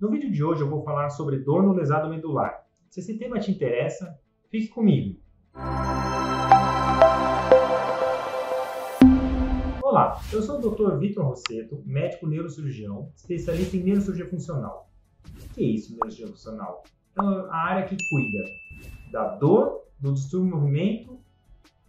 [0.00, 2.64] No vídeo de hoje eu vou falar sobre dor no lesado medular.
[2.88, 5.20] Se esse tema te interessa, fique comigo.
[9.82, 10.96] Olá, eu sou o Dr.
[10.96, 14.90] Vitor Rosseto, médico neurocirurgião, especialista em neurocirurgia funcional.
[15.22, 16.82] O que é isso, neurocirurgia funcional?
[17.18, 18.44] É a área que cuida
[19.12, 21.20] da dor, do distúrbio de movimento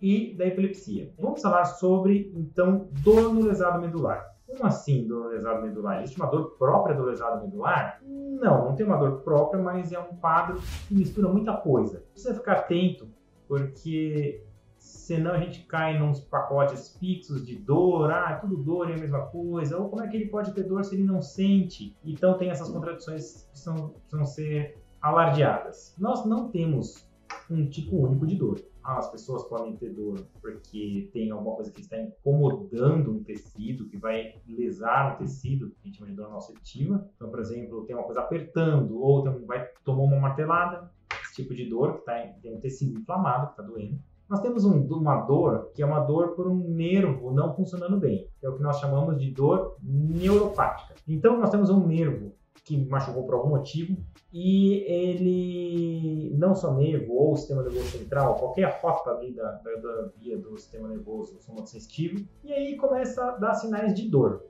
[0.02, 1.14] e da epilepsia.
[1.18, 4.32] Vamos falar sobre, então, dor no lesado medular.
[4.52, 6.02] Como assim dor lesado medular?
[6.02, 8.02] Existe uma dor própria do lesado medular?
[8.04, 12.04] Não, não tem uma dor própria, mas é um quadro que mistura muita coisa.
[12.12, 13.08] Precisa ficar atento,
[13.48, 14.44] porque
[14.78, 19.28] senão a gente cai nos pacotes fixos de dor, ah, tudo dor é a mesma
[19.28, 21.96] coisa, ou como é que ele pode ter dor se ele não sente?
[22.04, 25.96] Então tem essas contradições que precisam, precisam ser alardeadas.
[25.98, 27.08] Nós não temos
[27.50, 28.62] um tipo único de dor.
[28.84, 33.86] Ah, as pessoas podem ter dor porque tem alguma coisa que está incomodando um tecido,
[33.86, 37.08] que vai lesar o tecido, a gente chama de dor nocitiva.
[37.16, 40.92] Então, por exemplo, tem uma coisa apertando, ou tem, vai tomar uma martelada,
[41.24, 44.00] esse tipo de dor, que tá, tem um tecido inflamado, que está doendo.
[44.28, 48.30] Nós temos um, uma dor que é uma dor por um nervo não funcionando bem,
[48.40, 50.96] que é o que nós chamamos de dor neuropática.
[51.08, 53.98] Então, nós temos um nervo que machucou por algum motivo
[54.32, 60.10] e ele não só nervo ou sistema nervoso central, qualquer rota ali da, da, da
[60.18, 64.46] via do sistema nervoso sensitivo, e aí começa a dar sinais de dor.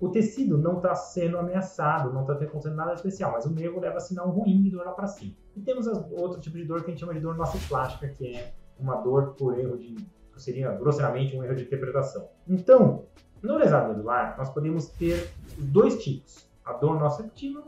[0.00, 4.00] O tecido não está sendo ameaçado, não está acontecendo nada especial, mas o nervo leva
[4.00, 5.32] sinal ruim de dor lá para cima.
[5.56, 8.52] E temos outro tipo de dor que a gente chama de dor nociplástica, que é
[8.78, 9.96] uma dor por erro de,
[10.36, 12.28] seria grosseiramente um erro de interpretação.
[12.48, 13.04] Então,
[13.40, 17.62] no lesado medular, nós podemos ter dois tipos a dor nociceptiva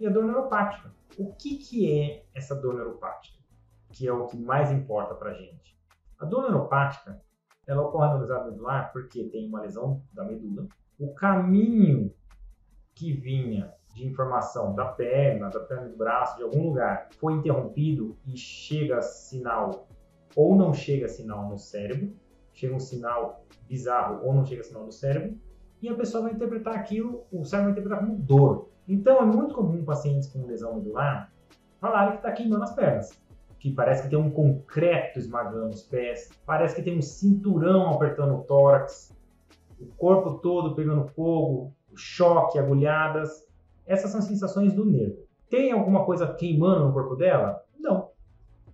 [0.00, 0.92] e a dor neuropática.
[1.16, 3.38] O que, que é essa dor neuropática?
[3.92, 5.78] Que é o que mais importa para a gente.
[6.18, 7.22] A dor neuropática
[7.66, 10.66] ela ocorre no lesado medular porque tem uma lesão da medula.
[10.98, 12.12] O caminho
[12.94, 18.16] que vinha de informação da perna, da perna do braço, de algum lugar, foi interrompido
[18.26, 19.88] e chega sinal
[20.34, 22.14] ou não chega sinal no cérebro,
[22.52, 25.38] chega um sinal bizarro ou não chega sinal no cérebro,
[25.82, 28.68] e a pessoa vai interpretar aquilo, o cérebro vai interpretar como dor.
[28.88, 31.32] Então é muito comum pacientes com lesão medular
[31.80, 33.22] falarem que está queimando as pernas,
[33.58, 38.34] que parece que tem um concreto esmagando os pés, parece que tem um cinturão apertando
[38.34, 39.16] o tórax,
[39.80, 43.46] o corpo todo pegando fogo, choque, agulhadas.
[43.86, 45.18] Essas são sensações do nervo.
[45.48, 47.62] Tem alguma coisa queimando no corpo dela?
[47.78, 48.10] Não.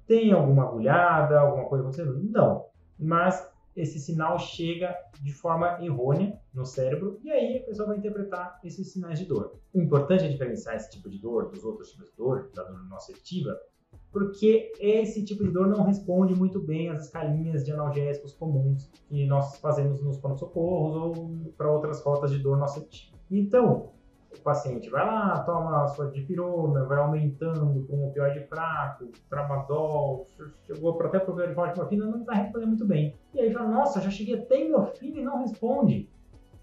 [0.07, 2.21] Tem alguma agulhada, alguma coisa acontecendo?
[2.31, 2.67] Não.
[2.99, 8.61] Mas esse sinal chega de forma errônea no cérebro e aí a pessoa vai interpretar
[8.63, 9.59] esses sinais de dor.
[9.73, 12.85] O importante é diferenciar esse tipo de dor dos outros tipos de dor, da dor
[12.89, 13.59] nociceptiva,
[14.11, 19.27] porque esse tipo de dor não responde muito bem às escalinhas de analgésicos comuns que
[19.27, 23.17] nós fazemos nos pronto-socorros ou para outras rotas de dor nociceptiva.
[23.31, 23.93] Então,
[24.35, 30.27] o paciente vai lá, toma a sua dipirona, vai aumentando com opioide fraco, tramadol,
[30.67, 33.15] chegou até para o forte morfina, não está respondendo muito bem.
[33.35, 36.09] E aí fala, nossa, já cheguei até morfina e não responde.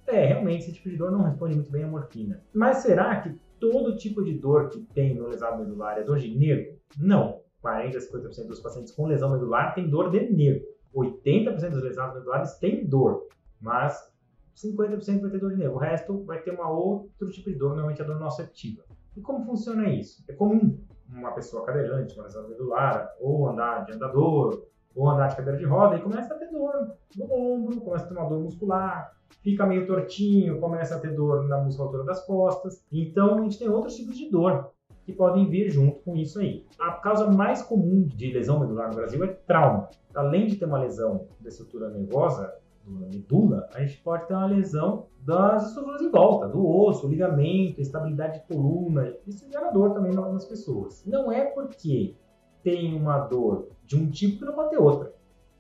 [0.08, 2.42] É, realmente, esse tipo de dor não responde muito bem à morfina.
[2.54, 6.36] Mas será que todo tipo de dor que tem no lesado medular é dor de
[6.36, 6.78] nervo?
[6.98, 7.42] Não.
[7.62, 10.66] 40 a 50% dos pacientes com lesão medular têm dor de nervo.
[10.96, 13.28] 80% dos lesados medulares têm dor,
[13.62, 14.12] mas
[14.56, 17.70] 50% vai ter dor de nervo, o resto vai ter uma outro tipo de dor,
[17.70, 18.84] normalmente a dor nociceptiva.
[19.16, 20.24] E como funciona isso?
[20.28, 20.78] É comum
[21.12, 24.66] uma pessoa cadeirante, uma lesão medular, ou andar de andador,
[24.96, 28.08] ou andar de cadeira de roda e começa a ter dor no ombro, começa a
[28.08, 29.12] ter uma dor muscular,
[29.42, 32.84] fica meio tortinho, começa a ter dor na musculatura das costas.
[32.92, 34.72] Então a gente tem outros tipos de dor
[35.06, 36.66] que podem vir junto com isso aí.
[36.78, 39.90] A causa mais comum de lesão medular no Brasil é trauma.
[40.14, 42.54] Além de ter uma lesão da estrutura nervosa,
[42.90, 48.40] medula, a gente pode ter uma lesão das estruturas em volta, do osso, ligamento, estabilidade
[48.40, 49.14] de coluna.
[49.28, 51.06] Isso gera dor também nas pessoas.
[51.06, 52.16] Não é porque
[52.64, 55.14] tem uma dor de um tipo que não pode ter outra.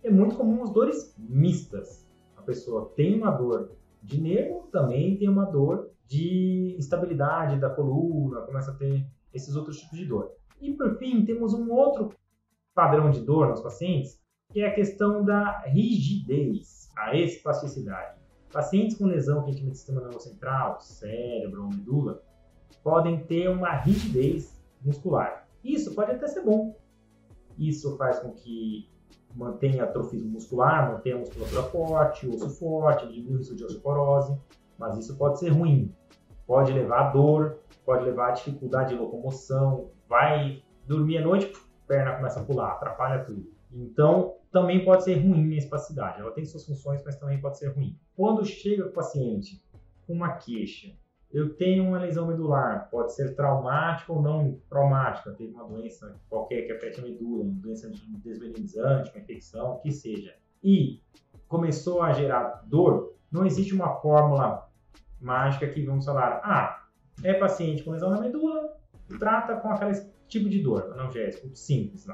[0.03, 2.07] É muito comum as dores mistas.
[2.35, 8.41] A pessoa tem uma dor de nervo, também tem uma dor de instabilidade da coluna,
[8.41, 10.31] começa a ter esses outros tipos de dor.
[10.59, 12.11] E por fim, temos um outro
[12.73, 14.19] padrão de dor nos pacientes,
[14.51, 18.17] que é a questão da rigidez a espasticidade.
[18.51, 22.23] Pacientes com lesão que a gente chama de sistema nervoso central, cérebro ou medula,
[22.83, 25.47] podem ter uma rigidez muscular.
[25.63, 26.75] Isso pode até ser bom.
[27.57, 28.89] Isso faz com que
[29.35, 34.35] mantenha atrofismo muscular, mantenha a musculatura forte, osso forte, diminui o risco de osteoporose,
[34.79, 35.93] mas isso pode ser ruim.
[36.47, 41.53] Pode levar a dor, pode levar a dificuldade de locomoção, vai dormir à noite,
[41.87, 43.58] perna começa a pular, atrapalha tudo.
[43.71, 46.21] Então, também pode ser ruim a espacidade.
[46.21, 47.97] Ela tem suas funções, mas também pode ser ruim.
[48.15, 49.63] Quando chega o paciente
[50.07, 50.93] com uma queixa
[51.31, 56.63] eu tenho uma lesão medular, pode ser traumática ou não traumática, teve uma doença qualquer
[56.63, 57.91] que afete a medula, uma doença
[58.23, 61.01] desvenenizante, uma infecção, o que seja, e
[61.47, 64.67] começou a gerar dor, não existe uma fórmula
[65.21, 66.87] mágica que vamos falar, ah,
[67.23, 68.75] é paciente com lesão na medula,
[69.19, 69.93] trata com aquele
[70.27, 72.07] tipo de dor, analgésico, simples.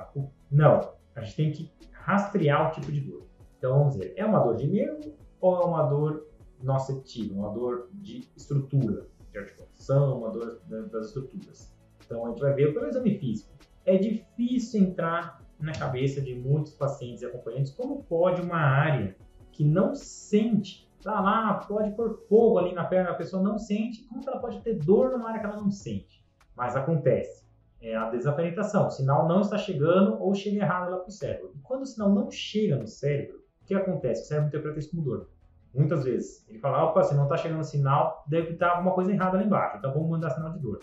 [0.52, 3.26] Não, a gente tem que rastrear o tipo de dor.
[3.58, 6.28] Então vamos dizer, é uma dor de nervo ou é uma dor
[6.62, 11.76] nocitiva, uma dor de estrutura, de articulação, uma dor das estruturas.
[12.06, 13.54] Então a gente vai ver pelo exame físico.
[13.86, 19.16] É difícil entrar na cabeça de muitos pacientes e acompanhantes como pode uma área
[19.52, 24.04] que não sente, tá lá, pode pôr fogo ali na perna, a pessoa não sente,
[24.04, 26.26] como ela pode ter dor numa área que ela não sente?
[26.56, 27.45] Mas acontece.
[27.86, 28.88] É a desaparientação.
[28.88, 31.52] O sinal não está chegando ou chega errado lá para o cérebro.
[31.56, 34.24] E quando o sinal não chega no cérebro, o que acontece?
[34.24, 35.30] O cérebro interpreta isso como dor.
[35.72, 36.44] Muitas vezes.
[36.50, 39.78] Ele fala, opa, se não está chegando sinal, deve estar alguma coisa errada lá embaixo.
[39.78, 40.80] Então vamos mandar sinal de dor.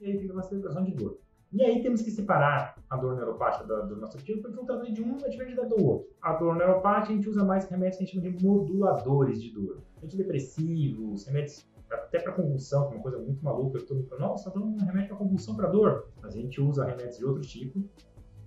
[0.00, 1.20] E aí fica uma sensação de dor.
[1.52, 4.94] E aí temos que separar a dor neuropática do, do nosso ativo, porque o tratamento
[4.94, 6.08] de um é diferente da do outro.
[6.20, 9.52] A dor neuropática, a gente usa mais remédios que a gente chama de moduladores de
[9.52, 9.80] dor.
[10.02, 13.78] Antidepressivos, remédios até para convulsão, que é uma coisa muito maluca.
[13.78, 16.08] Estou me falando, nossa, estou um remédio para convulsão para dor.
[16.20, 17.82] Mas a gente usa remédios de outro tipo.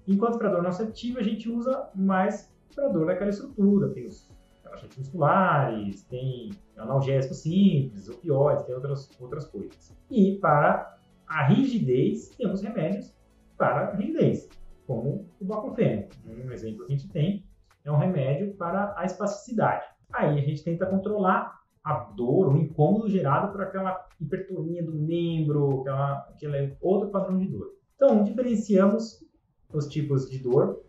[0.07, 3.89] Enquanto para dor nocitiva, a gente usa mais para dor daquela estrutura.
[3.89, 4.29] Tem os
[4.63, 9.95] relaxantes musculares, tem analgésicos simples, opioides, tem outras, outras coisas.
[10.09, 10.97] E para
[11.27, 13.13] a rigidez, temos remédios
[13.57, 14.49] para a rigidez,
[14.85, 16.07] como o baclofeno.
[16.25, 17.45] Um exemplo que a gente tem
[17.83, 19.85] é um remédio para a espasticidade.
[20.13, 25.81] Aí a gente tenta controlar a dor, o incômodo gerado por aquela hipertonia do membro,
[25.81, 27.75] aquela, aquele outro padrão de dor.
[27.95, 29.23] Então, diferenciamos
[29.71, 30.81] os tipos de dor,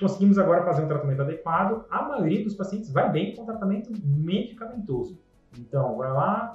[0.00, 1.84] conseguimos agora fazer um tratamento adequado.
[1.90, 5.20] A maioria dos pacientes vai bem com tratamento medicamentoso.
[5.58, 6.54] Então, vai lá,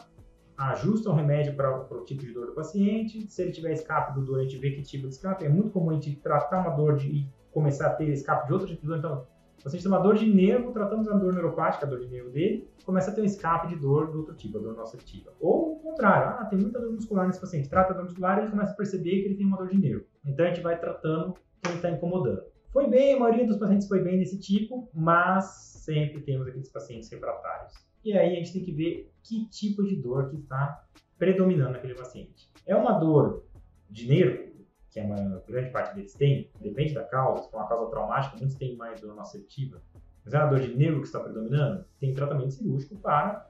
[0.57, 3.29] ajusta o remédio para o tipo de dor do paciente.
[3.29, 5.45] Se ele tiver escape do dor, a gente vê que tipo de escape.
[5.45, 8.53] É muito comum a gente tratar uma dor de, e começar a ter escape de
[8.53, 8.97] outro tipo de dor.
[8.97, 9.27] Então,
[9.63, 12.67] paciente tem uma dor de nervo, tratamos a dor neuropática, a dor de nervo dele,
[12.85, 15.33] começa a ter um escape de dor do outro tipo, a dor nocitiva.
[15.39, 18.41] Ou o contrário, ah, tem muita dor muscular nesse paciente, trata a dor muscular e
[18.41, 20.05] ele começa a perceber que ele tem uma dor de nervo.
[20.25, 22.43] Então a gente vai tratando quem está incomodando.
[22.71, 27.09] Foi bem, a maioria dos pacientes foi bem desse tipo, mas sempre temos aqueles pacientes
[27.09, 27.73] refratários.
[28.03, 30.83] E aí a gente tem que ver que tipo de dor que está
[31.17, 32.49] predominando naquele paciente.
[32.65, 33.45] É uma dor
[33.89, 34.52] de nervo,
[34.93, 38.37] que é uma grande parte deles tem, depende da causa, se for uma causa traumática,
[38.37, 39.81] muitos têm mais dor nocitiva,
[40.23, 43.49] mas é uma dor de nervo que está predominando, tem tratamento cirúrgico para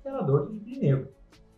[0.00, 1.08] aquela dor de nervo.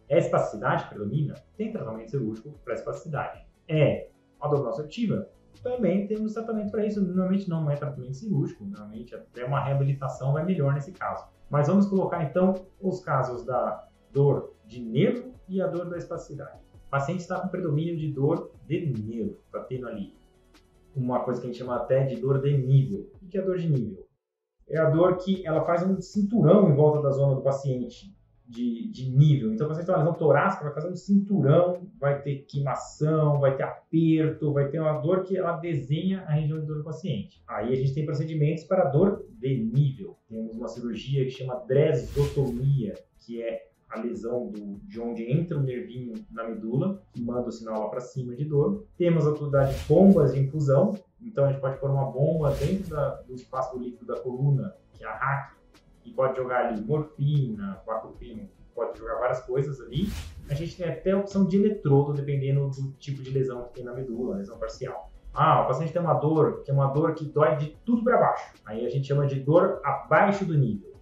[0.08, 1.34] É espasticidade que predomina?
[1.56, 3.46] Tem tratamento cirúrgico para espasticidade.
[3.67, 5.26] É uma dor nocitiva?
[5.62, 7.00] Também temos tratamento para isso.
[7.00, 11.25] Normalmente não é tratamento cirúrgico, normalmente até uma reabilitação vai melhor nesse caso.
[11.49, 16.58] Mas vamos colocar então os casos da dor de nervo e a dor da espasticidade.
[16.92, 20.12] Paciente está com predomínio de dor de nervo, está tendo ali
[20.94, 23.10] uma coisa que a gente chama até de dor de nível.
[23.22, 24.06] O que é dor de nível?
[24.68, 28.14] É a dor que ela faz um cinturão em volta da zona do paciente
[28.46, 29.54] de, de nível.
[29.54, 33.56] Então, o paciente tem uma lesão torácica, vai fazer um cinturão, vai ter queimação, vai
[33.56, 37.42] ter aperto, vai ter uma dor que ela desenha a região de dor do paciente.
[37.48, 40.18] Aí a gente tem procedimentos para dor de nível.
[40.28, 45.62] Temos uma cirurgia que chama dresotomia, que é a lesão do, de onde entra o
[45.62, 48.86] nervinho na medula, que manda o sinal lá para cima de dor.
[48.96, 52.90] Temos a utilidade de bombas de infusão, então a gente pode pôr uma bomba dentro
[52.90, 55.56] da, do espaço do líquido da coluna, que é a RAC,
[56.04, 60.08] e pode jogar ali morfina, baclofeno, pode jogar várias coisas ali.
[60.49, 63.84] A gente tem até a opção de eletrodo, dependendo do tipo de lesão que tem
[63.84, 65.11] na medula, lesão parcial.
[65.34, 68.18] Ah, o paciente tem uma dor, que é uma dor que dói de tudo para
[68.18, 68.52] baixo.
[68.64, 70.92] Aí a gente chama de dor abaixo do nível.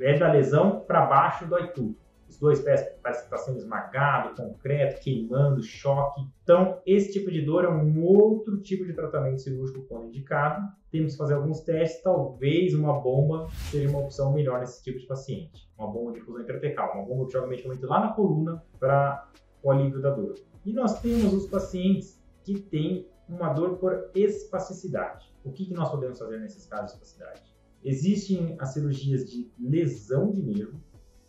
[0.00, 1.96] É da lesão para baixo dói tudo.
[2.32, 6.22] Os dois pés parecem que está sendo esmagado, concreto, queimando, choque.
[6.42, 10.66] Então, esse tipo de dor é um outro tipo de tratamento cirúrgico quando indicado.
[10.90, 15.06] Temos que fazer alguns testes, talvez uma bomba seja uma opção melhor nesse tipo de
[15.06, 15.70] paciente.
[15.76, 19.28] Uma bomba de fusão intratecal, uma bomba que joga medicamento lá na coluna para
[19.62, 20.34] o alívio da dor.
[20.64, 25.30] E nós temos os pacientes que têm uma dor por espasticidade.
[25.44, 27.42] O que, que nós podemos fazer nesses casos de espasticidade?
[27.84, 30.80] Existem as cirurgias de lesão de nervo,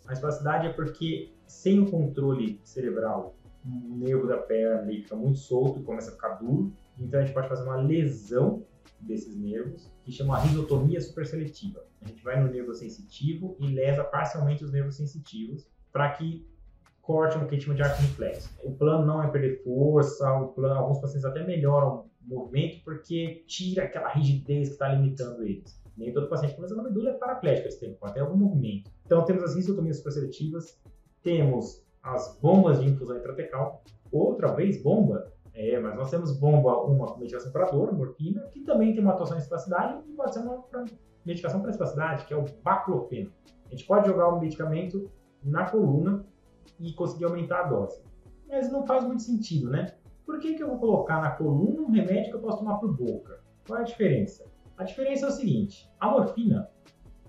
[0.07, 5.39] a espasticidade é porque, sem o controle cerebral, o nervo da perna ele fica muito
[5.39, 6.73] solto começa a ficar duro.
[6.99, 8.65] Então a gente pode fazer uma lesão
[8.99, 11.83] desses nervos, que chama risotomia superseletiva.
[12.01, 16.45] A gente vai no nervo sensitivo e lesa parcialmente os nervos sensitivos para que
[17.01, 18.49] corte o que a gente chama de arco reflexo.
[18.63, 23.43] O plano não é perder força, o plano, alguns pacientes até melhoram o movimento porque
[23.45, 25.81] tira aquela rigidez que está limitando eles.
[25.95, 28.89] Nem todo paciente com lesão na medula é paraplégico, eles têm até algum movimento.
[29.13, 30.81] Então, temos as risotomias superseletivas,
[31.21, 33.83] temos as bombas de infusão intratecal.
[34.11, 35.31] Outra vez, bomba?
[35.53, 39.37] É, mas nós temos bomba, uma medicação para dor, morfina, que também tem uma atuação
[39.37, 40.65] em espacidade e pode ser uma
[41.23, 43.31] medicação para espacidade, que é o baclofeno.
[43.67, 45.07] A gente pode jogar o um medicamento
[45.43, 46.25] na coluna
[46.79, 48.01] e conseguir aumentar a dose.
[48.49, 49.93] Mas não faz muito sentido, né?
[50.25, 52.91] Por que, que eu vou colocar na coluna um remédio que eu posso tomar por
[52.91, 53.43] boca?
[53.67, 54.43] Qual é a diferença?
[54.75, 56.67] A diferença é o seguinte: a morfina,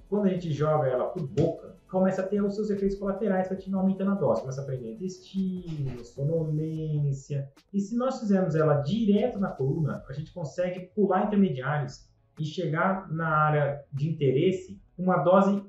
[0.09, 3.57] quando a gente joga ela por boca, começa a ter os seus efeitos colaterais para
[3.57, 4.41] continuar aumentando a dose.
[4.41, 7.51] Começa a prender intestino, sonolência.
[7.73, 12.09] E se nós fizermos ela direto na coluna, a gente consegue pular intermediários
[12.39, 15.63] e chegar na área de interesse uma dose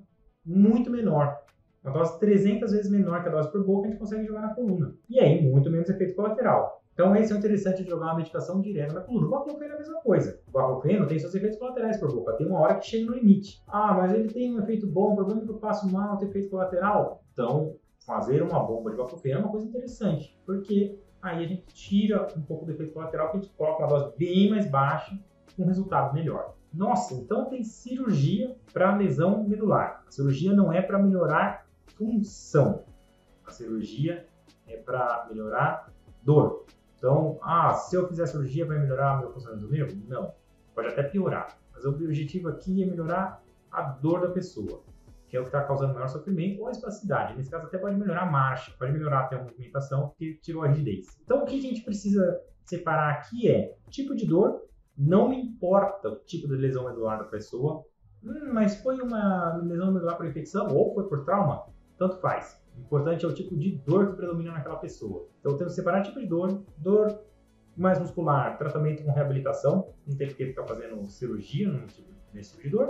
[0.44, 1.45] muito menor.
[1.86, 4.56] Uma dose 300 vezes menor que a dose por boca, a gente consegue jogar na
[4.56, 4.96] coluna.
[5.08, 6.82] E aí, muito menos efeito colateral.
[6.94, 9.28] Então, esse é o interessante de jogar uma medicação direta na coluna.
[9.28, 10.40] O baclofeno é a mesma coisa.
[10.48, 12.34] O baclofeno tem seus efeitos colaterais por boca.
[12.34, 13.62] Tem uma hora que chega no limite.
[13.68, 16.28] Ah, mas ele tem um efeito bom, o problema é que eu passo mal, tem
[16.28, 17.22] efeito colateral.
[17.34, 17.76] Então,
[18.06, 22.42] fazer uma bomba de baclofeno é uma coisa interessante, porque aí a gente tira um
[22.42, 25.20] pouco do efeito colateral, que a gente coloca uma dose bem mais baixa,
[25.56, 26.56] com um resultado melhor.
[26.74, 30.04] Nossa, então tem cirurgia para lesão medular.
[30.08, 32.86] A cirurgia não é para melhorar função.
[33.46, 34.28] A cirurgia
[34.68, 35.92] é para melhorar
[36.24, 36.66] dor.
[36.98, 39.96] Então, ah, se eu fizer cirurgia vai melhorar meu funcionamento do nervo?
[40.08, 40.34] Não.
[40.74, 41.58] Pode até piorar.
[41.74, 44.84] Mas o objetivo aqui é melhorar a dor da pessoa,
[45.28, 47.36] que é o que está causando maior sofrimento, ou a espacidade.
[47.36, 50.68] Nesse caso, até pode melhorar a marcha, pode melhorar até a movimentação, porque tirou a
[50.68, 51.20] rigidez.
[51.24, 54.64] Então, o que a gente precisa separar aqui é tipo de dor,
[54.98, 57.84] não me importa o tipo de lesão medular da pessoa,
[58.24, 61.66] hum, mas foi uma lesão medular por infecção ou foi por trauma,
[61.98, 62.62] tanto faz.
[62.78, 65.28] O importante é o tipo de dor que predomina naquela pessoa.
[65.40, 67.20] Então temos que separar tipo de dor, dor
[67.76, 72.70] mais muscular, tratamento com reabilitação, não tem que ficar fazendo cirurgia tipo, nesse tipo de
[72.70, 72.88] dor.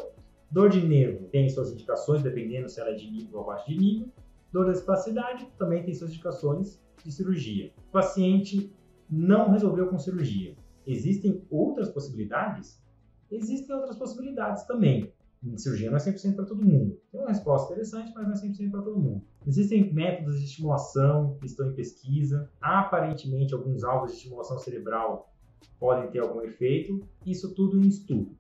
[0.50, 3.78] Dor de nervo tem suas indicações, dependendo se ela é de nível ou abaixo de
[3.78, 4.10] nível.
[4.52, 7.72] Dor da espacidade também tem suas indicações de cirurgia.
[7.78, 8.74] O paciente
[9.10, 10.56] não resolveu com cirurgia.
[10.86, 12.82] Existem outras possibilidades?
[13.30, 15.12] Existem outras possibilidades também
[15.58, 17.00] cirurgia não é 100% para todo mundo.
[17.12, 19.24] Tem uma resposta interessante, mas não é 100% para todo mundo.
[19.46, 22.50] Existem métodos de estimulação que estão em pesquisa.
[22.60, 25.34] Aparentemente, alguns alvos de estimulação cerebral
[25.80, 27.00] podem ter algum efeito.
[27.26, 28.36] Isso tudo em estudo.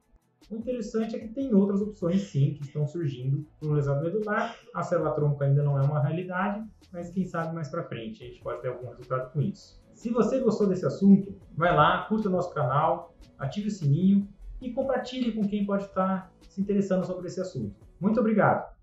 [0.49, 4.55] O interessante é que tem outras opções, sim, que estão surgindo para o lesado medular.
[4.75, 8.41] A célula-tronco ainda não é uma realidade, mas quem sabe mais para frente a gente
[8.41, 9.83] pode ter algum resultado com isso.
[9.95, 14.27] Se você gostou desse assunto, vai lá, curta o nosso canal, ative o sininho
[14.65, 17.75] e compartilhe com quem pode estar se interessando sobre esse assunto.
[18.01, 18.73] Muito obrigado!